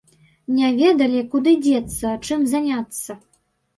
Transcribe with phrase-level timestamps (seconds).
[0.59, 3.11] Не ведалі, куды дзецца, чым заняцца.